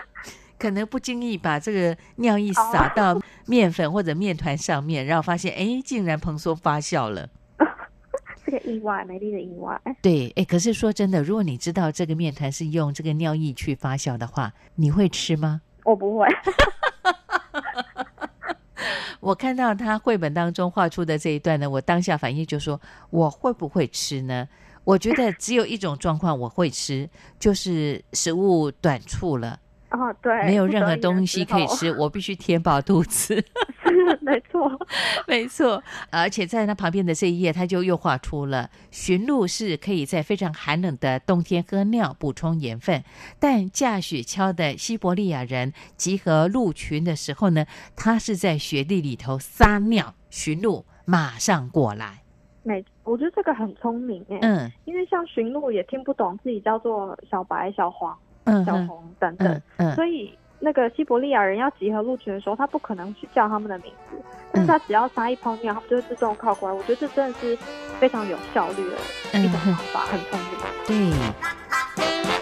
[0.58, 7.28] 可能不经意把这个尿液撒到面粉或者面团上面，然后发现哎，竟然蓬松发酵了。
[8.44, 9.80] 这个意外，美丽的意外。
[10.02, 15.62] 对，哎，可是说真的，如果你知道这个面团是用这个尿液去发酵的话，你会吃吗？
[15.84, 16.26] 我不会，
[19.28, 24.48] 我看到他绘本当中画出的这一段呢，我当下反应就说，我会不会吃呢？
[24.84, 27.06] 我觉得只有一种状况我会吃，
[27.38, 33.34] 就是食物短促了，哦，对，没有任何东西可以，吃， 我必须填饱肚子。
[33.82, 34.70] 是没错。
[35.26, 43.02] 没错，而且在那旁边的这一页，他就又画出了驯鹿是可以在非常寒冷的冬天喝尿补充盐分，
[43.38, 47.64] 但驾雪橇的西伯利亚人集合鹿群的时候呢，
[47.96, 52.22] 他是在雪地里头撒尿，驯鹿马上过来。
[52.62, 58.14] 没，我觉得这个很聪明哎，嗯因为像驯鹿也听不懂自己叫做小白、小黄、
[58.64, 59.62] 小红等等，
[59.94, 66.74] 所以那个西伯利亚人要集合鹿群的时候，他不可能去叫他们的名字，嗯但是他只要撒一泡尿，他们就会自动靠过来。
[66.74, 67.56] 我觉得这真的是
[67.98, 70.48] 非常有效率的一种方法，很聪明。
[70.86, 72.37] 对。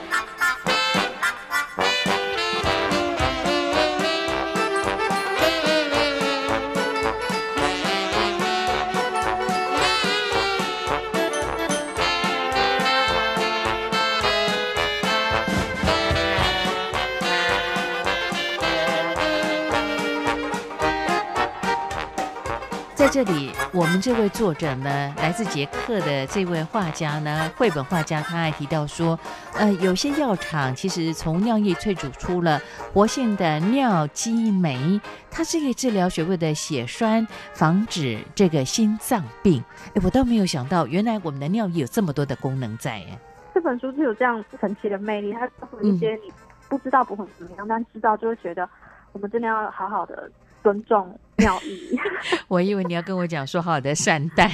[23.16, 29.18] 这里，我们这位作者呢，来自捷克的这位画家呢，绘本画家，他还提到说，
[29.54, 32.60] 呃，有些药厂其实从尿液萃取出了
[32.92, 35.00] 活性的尿激酶，
[35.30, 39.64] 它是可以治疗所谓的血栓，防止这个心脏病。
[39.94, 42.96] 哎，我倒没有想到，原来我们的尿液有这么多的功能在。
[42.96, 43.18] 哎，
[43.54, 46.30] 这本书是有这样神奇的魅力，它告诉一些你
[46.68, 48.68] 不知道不会怎么样，但知道就会觉得，
[49.12, 50.30] 我们真的要好好的。
[50.66, 51.96] 尊重尿意，
[52.48, 54.50] 我以为你要跟我讲说好的善待，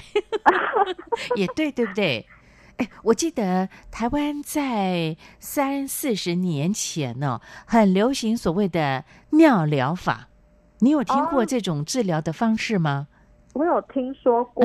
[1.36, 2.26] 也对，对不对？
[2.76, 10.28] 哎，我记得台湾在三四十年前呢，很流行所谓的尿疗法，
[10.80, 13.08] 你有听过这种治疗的方式吗？
[13.54, 14.64] 我有听说过，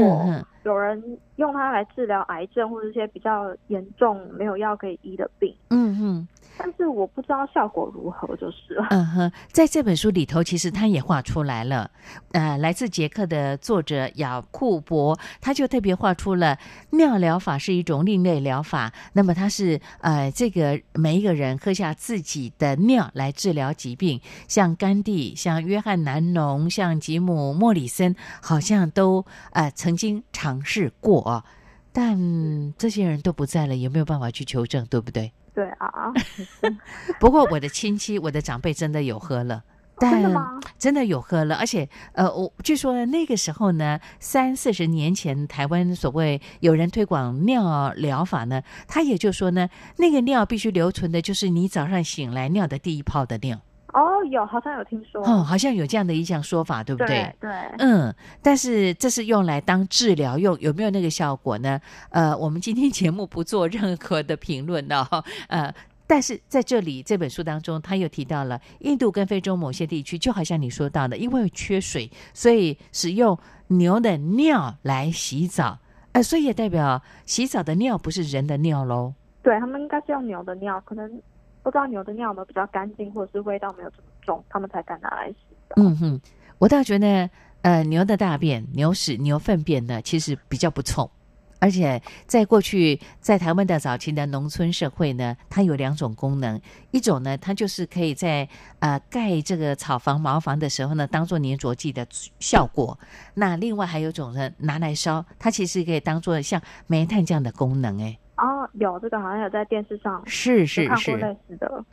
[0.66, 5.56] 有人用它来治疗癌症或者一些比较严重没有药可以医的病。
[5.70, 6.28] 嗯哼。
[6.58, 8.58] 但是我不知道效果如何，就是。
[8.90, 11.90] 嗯哼，在这本书里头，其实他也画出来了。
[12.32, 16.58] 呃，来自捷克的作者雅库伯，他就特别画出了
[16.92, 18.92] 尿疗法是一种另类疗法。
[19.14, 31.44] 那么他是呃，这个每一个人喝下自己的尿来治疗疾病，像甘地、像约翰南农、像吉姆莫里森，好像都呃曾经尝试过，
[31.92, 34.86] 但这些人都不在了，有没有办法去求证？
[34.88, 35.32] 对不对？
[35.58, 36.14] 对啊，
[37.20, 39.64] 不过我的亲戚、我的长辈真的有喝了，
[40.00, 40.60] 真的吗？
[40.78, 49.68] 真的有喝了，而且呃，我据说那个时候呢，三四十年前，台湾所谓有人推广尿疗法呢，他也就说呢，
[49.98, 53.60] 那个尿必须留存的就是你早上醒来尿的第一泡的尿。
[53.98, 57.34] 哦，有好像有听说，哦，好像有这样的一项说法，对不对？
[57.40, 61.82] 对，嗯，但是这是用来当治疗用，有没有那个效果呢？
[62.12, 65.04] 呃，我们今天节目不做任何的评论哦，
[65.50, 65.74] 呃，
[66.06, 73.36] 但是在这里这本书当中，他又提到了印度跟非洲某些地区，就好像你说到的，因为缺水，所以使用
[73.70, 75.80] 牛的尿来洗澡，
[76.12, 79.16] 呃，所以也代表洗澡的尿不是人的尿喽？
[79.42, 81.20] 对他们应该是用牛的尿，可能。
[81.68, 85.36] 不知道牛的尿有没有比较干净，或者是味道没有这么重，他们才敢拿来洗。
[85.76, 86.22] 嗯哼，
[86.60, 87.30] 我倒觉得，
[87.62, 91.12] 呃，牛的大便、牛屎、牛粪便呢，其实比较不臭。
[91.60, 96.58] 而且在过去，在台湾的早期的农村社会呢，它有两种功能，
[96.92, 98.48] 一种呢，它就是可以在
[98.80, 102.08] 呃盖这个草房、茅房的时候呢，当做粘着剂的
[102.40, 102.98] 效果。
[103.34, 108.18] 那另外还有一种呢，拿来烧，它其实可以当做像煤炭这样的功能，哎。
[108.38, 111.86] 哦，有这个好像有在电视上是是看过类似的，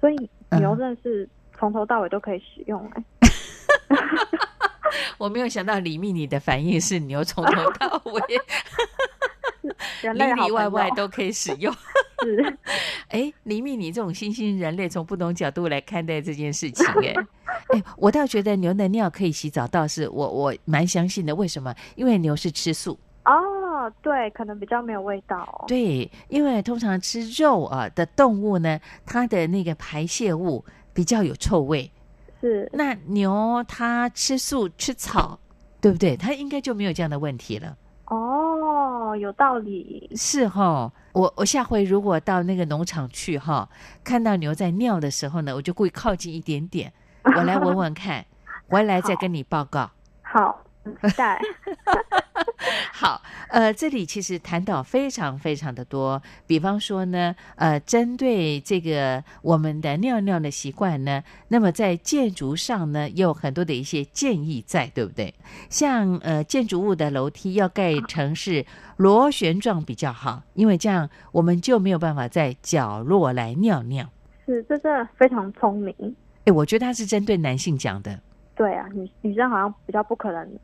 [0.00, 3.04] 所以牛真的是从头到尾都可以使用哎。
[5.16, 8.20] 我没有想到李密你的反应是牛从头到尾，
[10.12, 11.72] 里里外外都可以使用。
[12.22, 12.58] 是，
[13.08, 17.14] 哎，李密你这种新兴人类从不同角度来看待这件事情，哎
[17.74, 21.34] 哎，我倒觉得牛的尿可以洗澡，倒是我我蛮相信的。
[21.34, 21.74] 为什么？
[21.94, 22.98] 因为牛是吃素。
[23.24, 23.32] 哦，
[24.02, 25.64] 对，可能比较没有味道。
[25.66, 31.90] 对，因为通常吃肉啊的动物呢，它的那个排泄物比较有臭味。
[32.40, 35.38] 是，那牛它吃素吃草，
[35.80, 36.16] 对不对？
[36.16, 37.76] 它应该就没有这样的问题了。
[38.06, 40.10] 哦，有道理。
[40.16, 43.68] 是哈，我我下回如果到那个农场去哈，
[44.02, 46.92] 看到牛在尿的时候呢，我就故意靠近一点点，
[47.36, 48.24] 我来闻闻看，
[48.68, 49.90] 回来再跟你报告。
[50.22, 50.61] 好。
[51.16, 51.40] 在，
[52.92, 65.32] 好，呃，这里其实谈到非常非常的多，比方说呢，呃，针对这个我们的尿尿的习惯呢，那么在建筑上呢，也有很多的一些建议在，对不对？
[65.70, 68.64] 像呃，建筑物的楼梯要盖成是
[68.96, 74.08] 螺旋状比较好，因为这样我们就没有办法在角落来尿尿。
[74.46, 75.94] 是，这是非常聪明。
[76.44, 78.18] 哎，我觉得他是针对男性讲的。
[78.56, 80.58] 对啊，女女生好像比较不可能。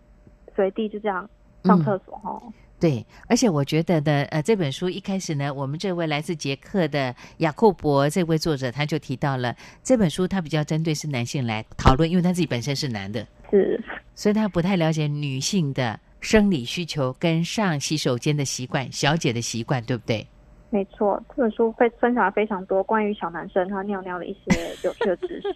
[0.59, 1.30] 随地就这样
[1.62, 2.42] 上厕所哈，
[2.80, 9.54] 对，而且我觉得呢，呃，这本书一开始呢，我们这位来自捷克的雅库伯这位作者他就提到了
[9.84, 13.80] 这本书，他比较针对是男性来讨论，因为他自己本身是男的，是，
[14.16, 20.26] 所以他不太了解女性的生理需求跟上洗手间的习惯，小姐的习惯，对不对？
[20.70, 25.48] 没错，这本书会分享了非常多关于小男生他尿尿的一些 有趣的知识。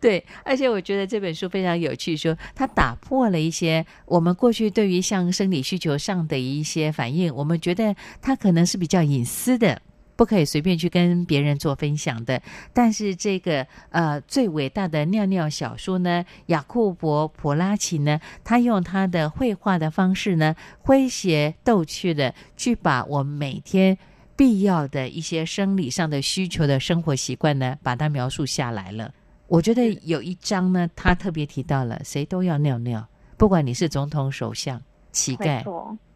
[0.00, 9.80] 对，而且我觉得这本书非常有趣，说它打破了一些我们过去对于像生理需求上的一些反应，我们觉得它可能是比较隐私的，
[10.16, 12.42] 不可以随便去跟别人做分享的。
[12.72, 23.96] 但是这个呃最伟大的尿尿小说呢，雅库伯普拉奇呢，他用他的绘画的方式呢，诙谐逗趣的去把我们每天。
[24.36, 29.10] 必要的一些生理上的需求的生活习惯呢，把它描述下来了。
[29.48, 33.06] 我觉得有一章呢，他特别提到了，谁都要尿尿，
[33.36, 34.80] 不管你是总统、首相、
[35.12, 35.64] 乞丐，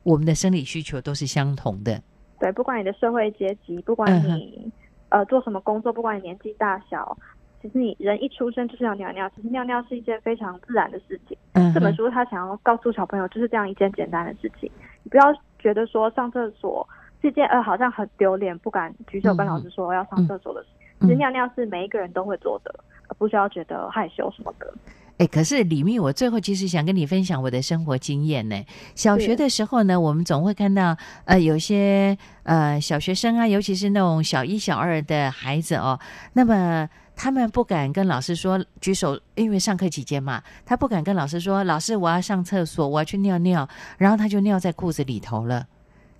[0.03, 2.03] 我们的生理需求都是相同的。
[2.39, 4.71] 对，不管你的社会阶级，不管你、
[5.11, 7.16] 呃做什么工作，不管你年纪大小，
[7.62, 11.37] 其实你人一出生就是要尿尿，其实尿尿是一件非常自然的事情。
[11.53, 14.71] 嗯，这本书他想要告诉小朋友，就是这样一件简单的事情，
[15.03, 15.25] 你不要
[15.59, 16.89] 觉得说上厕所
[17.21, 20.68] 是一件呃好像很丢脸，不敢举手跟老师说要上厕所的事。
[21.01, 22.75] 其实嗯尿尿是每一个人都会做的，
[23.09, 24.73] 而不需要觉得害羞什么的。
[25.18, 28.57] 哎，可是李密，我最后其实想跟你分享我的生活经验呢。
[28.95, 30.97] 小学的时候呢，我们总会看到
[31.27, 35.99] 呃有些呃小学生啊，尤其是那种小一、小二的孩子哦，
[36.33, 43.68] 那么他们不敢跟老师说举手，因为上课期间嘛，他不敢跟老师说老师我要上厕所，我要去尿尿，
[43.99, 45.66] 然后他就尿在裤子里头了。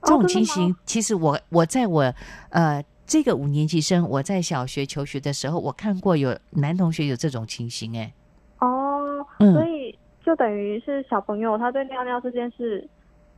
[0.03, 2.15] 这种情形，其实我我在我
[2.51, 8.13] 呃这个五年级生，我在小学求学的时候，我看过有男同学有这种情形，哎，
[8.61, 9.53] 哦，嗯。
[9.53, 12.89] 所以就等于是小朋友他对尿尿这件事，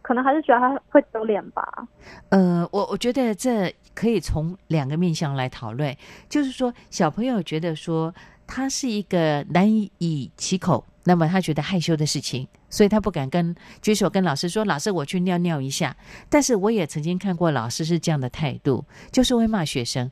[0.02, 1.86] 可能还是觉得他会丢脸吧。
[2.28, 5.96] 呃，我我觉得这可以从两个面向来讨论，
[6.28, 8.14] 就是说小朋友觉得说
[8.46, 15.96] 他是一个难以启口，那么他觉得害羞的事情，所以他不敢跟举手跟老师说：“老师，我去尿尿一下。”
[16.30, 20.10] 但是我也曾经看过老师是这样的态度，就是会骂学生。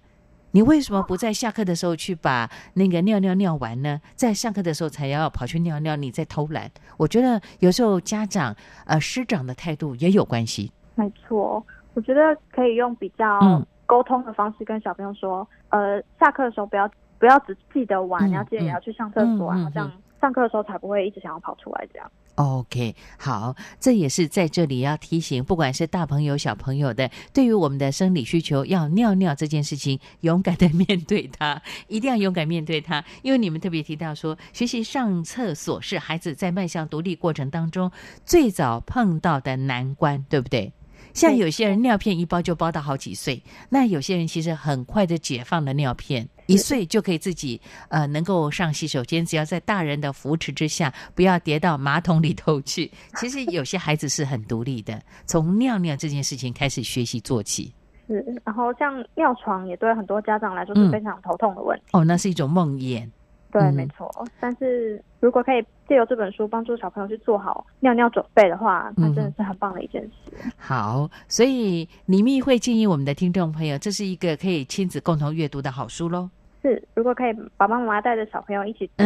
[0.52, 4.00] 你为什么不在下课的时候去把那个尿尿尿完呢？
[4.16, 6.68] 在上课的时候才要跑去尿尿，你在偷懒。
[6.96, 10.72] 我觉得有时候家长呃师长的态度也有关系。
[10.96, 11.64] 没错，
[11.94, 22.10] 我觉得可以用比较嗯沟通的方式跟小朋友说，呃，下课的时候不要不要只记得玩，要记得也要去上厕所啊，这样上课的时候才不会一直想要跑出来这样。
[22.36, 33.04] OK，好，这也是在这里要提醒，不管是大朋友小朋友的，对于我们的生理需求，要尿尿这件事情，勇敢的面对它，一定要勇敢面对它。
[33.22, 37.90] 因为你们特别提到说，学习上厕所是孩子在迈向独立过程当中
[38.24, 40.72] 最早碰到的难关，对不对？
[41.12, 52.90] 像有些人尿片一包就包到好几岁，那有些人其实很快的解放了尿片，一岁就可以自己呃能够上洗手间，只要在大人的扶持之下，不要跌到马桶里头去。
[53.16, 57.72] 其实有些孩子是很独立的，从尿尿这件事情开始学习做起。
[58.06, 61.84] 是，然后像尿床也对很多家长来说嗯是非常头痛的问题。
[61.92, 63.08] 哦，那是一种梦魇。
[63.52, 64.08] 对，嗯没错。
[64.40, 70.32] 但是如果可以借由这本书帮助小朋友去做好尿尿准备的话，那真的是很棒的一件事。
[70.56, 76.30] 好，所以李密会建议我们的听众朋友，这是一个可以亲子共同阅读的好书喽。
[76.62, 79.04] 是，如果可以，爸爸妈妈带着小朋友一起读，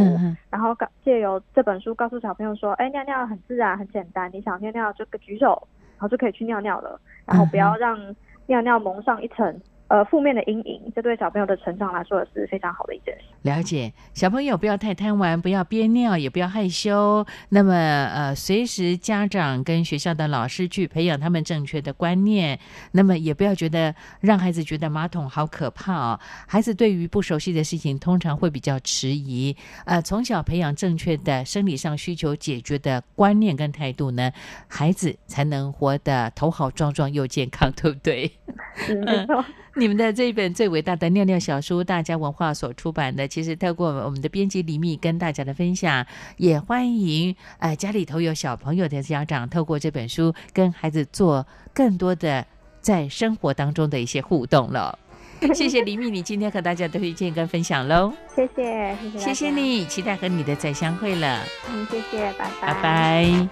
[0.50, 7.98] 然后告借由这本书告诉小朋友说，哎，尿尿很自然，很简单，你想尿尿就举手，然后就可以去尿尿了，然后不要让
[8.46, 13.24] 尿尿蒙上一层呃负面的阴影，这对小朋友的成长来说也是非常好的一件事。
[13.42, 17.26] 了解，小朋友不要太贪玩，不要憋尿，也不要害羞。
[17.50, 22.58] 那么，呃，随时家长跟学校的老师去培养他们正确的观念。
[22.92, 26.18] 那么，也不要觉得让孩子觉得马桶好可怕哦。
[26.46, 29.54] 孩子对于不熟悉的事情，通常会比较迟疑。
[29.84, 34.32] 呃，从小培养正确的生理上需求解决的观念跟态度呢，
[34.66, 38.32] 孩子才能活得头好壮壮又健康，对不对？
[38.74, 39.44] 是， 没错。
[39.76, 46.06] 你们的这一本最伟大的尿尿小书，大家文化所出版的，其实透过我们的编辑李密跟大家的分享，
[46.36, 52.46] 也欢迎呃家里头有小朋友的家长，透过这本书跟孩子做更多的
[52.80, 54.96] 在生活当中的一些互动了。
[55.52, 59.50] 谢谢李密，你今天和大家的推荐跟分享喽，谢谢，谢谢，谢谢。
[59.50, 63.48] 你，期待和你的再相会了，嗯，谢谢，拜拜，拜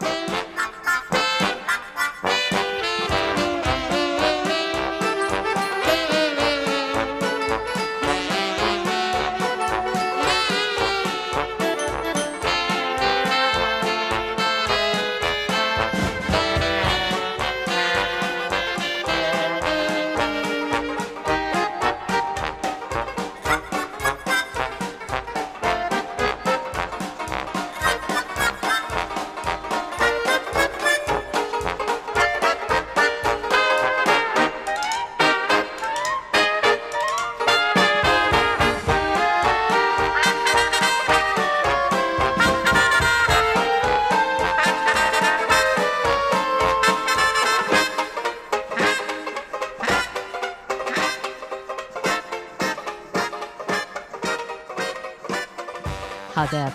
[0.00, 0.45] 拜。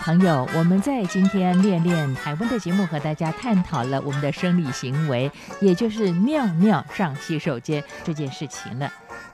[0.02, 8.92] 朋友，我们在今天练练台湾的节目和大家探讨了我们的生理行为，也就是尿尿上洗手间这件事情了。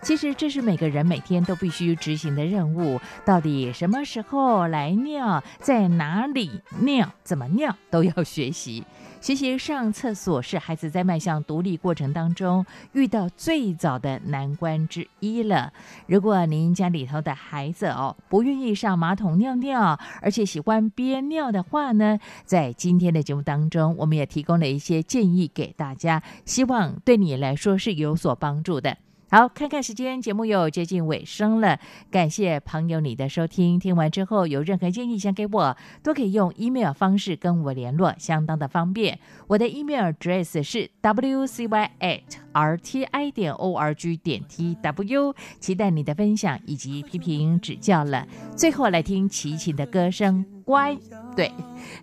[0.07, 2.97] 其实这是每个人每天都必须执行的任务。
[3.25, 8.85] 到底什么时候来尿，在哪里尿，怎么尿，都要学习。
[9.19, 15.73] 学习上厕所是孩子在迈向独立过程当中遇到最早的难关之一了。
[16.05, 28.97] 如果您家里头的孩子哦不愿意上马桶尿尿，而且喜欢憋尿的话呢，在今天的节目当中，我们也提供了一些建议给大家，希望对你来说是有所帮助的。
[29.29, 31.81] 好，看看时间，节目又接近尾声了。
[32.09, 39.19] 感谢朋友你的收听，听完之后有任何建议想给我，都可以用 email 方式跟我联络，相当的方便。
[39.47, 42.21] 我的 email address 是 wcy at
[42.53, 48.25] rti 点 org 点 tw，期待你的分享以及批评指教了。
[48.55, 50.97] 最后来听齐秦的歌声，乖。
[51.33, 51.49] 对，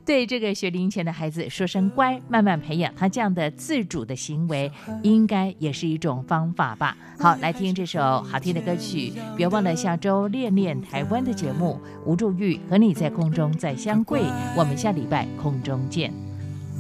[0.07, 6.97] 对这个学龄前的孩子说声乖，慢慢培养他这样的自主的行为，应该也是一种方法吧。
[7.19, 11.79] 好，来听这首好听的歌曲，别忘了下周练练台湾的节目。
[12.07, 14.23] 吴祝玉和你在空中再相会，
[14.57, 16.11] 我们下礼拜空中见。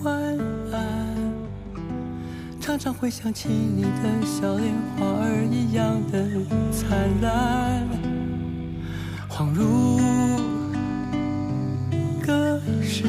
[0.02, 0.14] 晚
[0.72, 0.80] 安，
[2.60, 6.24] 常常会想起你的笑脸，花儿一样的
[6.72, 7.86] 灿烂，
[9.28, 10.53] 恍如。
[12.26, 13.04] 可是，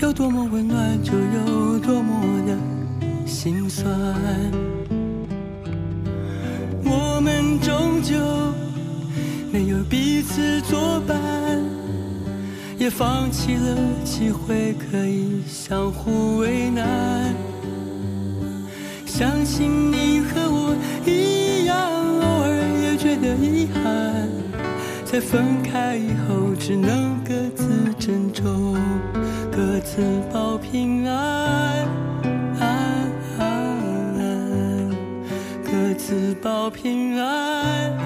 [0.00, 2.56] 有多么温暖，就有多么的
[3.26, 3.84] 心酸。
[6.84, 8.14] 我们终究
[9.52, 11.18] 没有彼此作伴，
[12.78, 17.34] 也放弃了机会可以相互为难。
[19.04, 21.76] 相信你和我一样，
[22.20, 24.37] 偶尔也觉得遗憾。
[25.10, 28.76] 在分开以后，只能各自珍重，
[29.50, 31.88] 各自保平安，
[32.60, 33.40] 安安
[34.18, 34.90] 安
[35.64, 37.97] 各自保平安。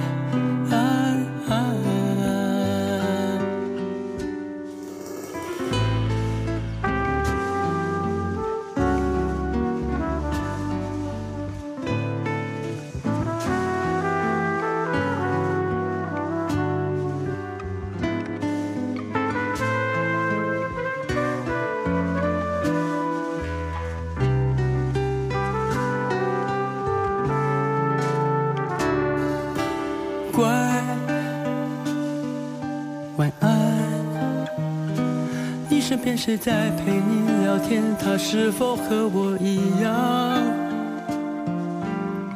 [36.03, 40.43] 便是在陪你聊天，他是否和我一样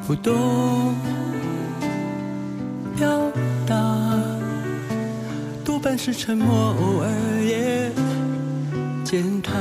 [0.07, 0.95] 不懂
[2.97, 3.09] 表
[3.67, 3.75] 达？
[5.65, 6.49] 多半是沉默，
[6.79, 7.11] 偶尔
[7.43, 7.91] 也
[9.03, 9.53] 简谈。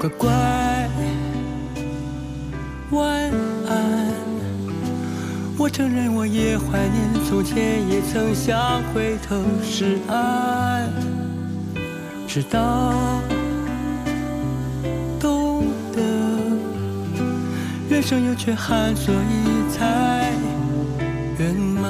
[0.00, 0.90] 乖乖，
[2.90, 3.30] 晚
[3.68, 4.10] 安。
[5.56, 10.90] 我承认，我也怀念从前，也曾想回头是岸。
[12.32, 12.92] 直到，
[15.18, 16.00] 懂得，
[17.88, 20.30] 人生有缺憾，所以才
[21.40, 21.82] 圆满。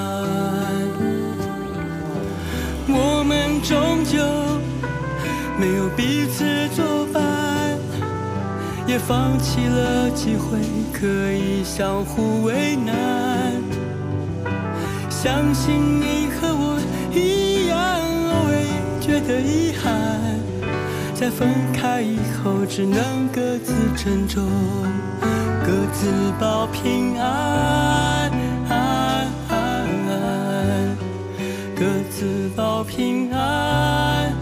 [2.89, 4.17] 我们终究
[5.59, 6.43] 没有彼此
[6.75, 7.23] 作伴，
[8.87, 10.59] 也放弃了机会
[10.91, 13.63] 可以相互为难。
[15.11, 16.30] 相信你，
[19.27, 20.21] 的遗憾。
[21.15, 24.43] 在分开以后，只能各自珍重，
[25.65, 26.11] 各自
[26.41, 28.31] 保平安，
[31.77, 34.33] 各自保平安。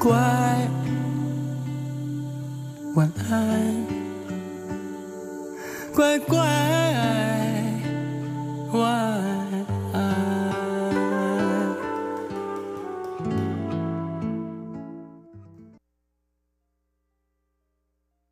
[0.00, 0.16] 乖，
[2.94, 3.84] 晚安，
[5.94, 6.38] 乖乖，